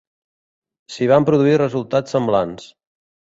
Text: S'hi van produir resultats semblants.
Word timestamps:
S'hi 0.93 1.09
van 1.11 1.27
produir 1.27 1.59
resultats 1.63 2.17
semblants. 2.17 2.67